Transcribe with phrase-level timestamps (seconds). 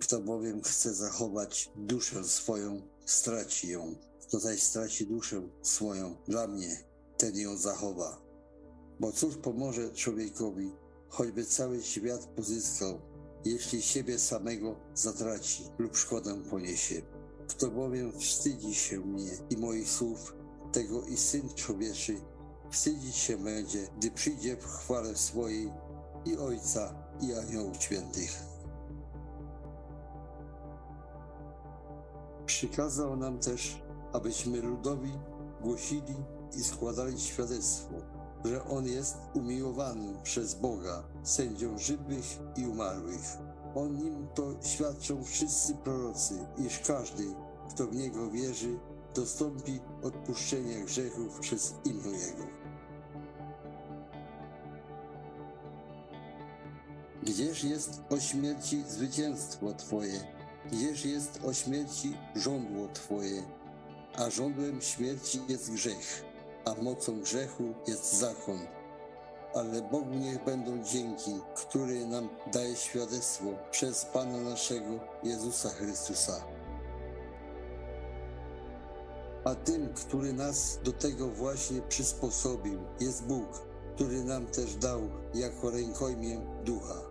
[0.00, 3.94] Kto bowiem chce zachować duszę swoją, straci ją.
[4.20, 6.84] Kto zaś straci duszę swoją dla mnie,
[7.16, 8.22] ten ją zachowa.
[9.00, 10.72] Bo cóż pomoże człowiekowi,
[11.08, 13.00] choćby cały świat pozyskał,
[13.44, 17.02] jeśli siebie samego zatraci lub szkodę poniesie.
[17.48, 20.34] Kto bowiem wstydzi się mnie i moich słów,
[20.72, 22.20] tego i Syn Człowieczy
[22.70, 25.72] wstydzić się będzie, gdy przyjdzie w chwale swojej
[26.24, 28.59] i Ojca i Aniołów Świętych.
[32.50, 33.82] Przykazał nam też,
[34.12, 35.12] abyśmy ludowi
[35.60, 36.14] głosili
[36.56, 37.94] i składali świadectwo,
[38.44, 42.24] że On jest umiłowany przez Boga, sędzią żywych
[42.56, 43.38] i umarłych.
[43.74, 47.24] O Nim to świadczą wszyscy prorocy, iż każdy,
[47.70, 48.78] kto w Niego wierzy,
[49.14, 52.46] dostąpi odpuszczenia grzechów przez imię Jego.
[57.22, 60.39] Gdzież jest o śmierci zwycięstwo Twoje?
[60.72, 63.42] Gdzież jest o śmierci żądło Twoje?
[64.14, 66.24] A żądłem śmierci jest grzech,
[66.64, 68.58] a mocą grzechu jest zakon.
[69.54, 76.44] Ale Bogu niech będą dzięki, który nam daje świadectwo przez Pana naszego Jezusa Chrystusa.
[79.44, 83.48] A tym, który nas do tego właśnie przysposobił, jest Bóg,
[83.94, 85.00] który nam też dał
[85.34, 87.09] jako rękojmię ducha.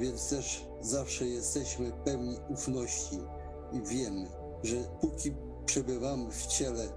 [0.00, 3.18] Więc też zawsze jesteśmy pełni ufności
[3.72, 4.26] i wiemy,
[4.62, 5.34] że póki
[5.66, 6.88] przebywamy w ciele,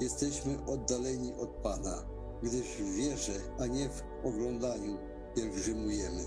[0.00, 2.02] jesteśmy oddaleni od Pana,
[2.42, 4.98] gdyż w wierze, a nie w oglądaniu
[5.34, 6.24] pielgrzymujemy.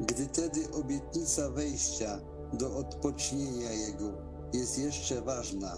[0.00, 2.20] Gdy tedy obietnica wejścia
[2.52, 4.12] do odpocznienia Jego
[4.52, 5.76] jest jeszcze ważna,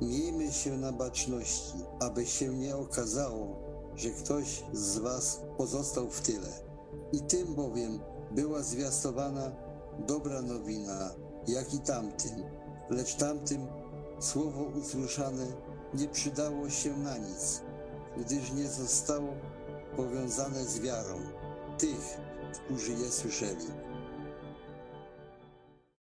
[0.00, 3.56] miejmy się na baczności, aby się nie okazało,
[3.96, 6.67] że ktoś z Was pozostał w tyle.
[7.12, 9.52] I tym bowiem była zwiastowana
[10.06, 11.10] dobra nowina,
[11.46, 12.42] jak i tamtym,
[12.90, 13.66] lecz tamtym
[14.20, 15.46] słowo usłyszane
[15.94, 17.62] nie przydało się na nic,
[18.16, 19.34] gdyż nie zostało
[19.96, 21.18] powiązane z wiarą
[21.78, 22.20] tych,
[22.64, 23.66] którzy je słyszeli.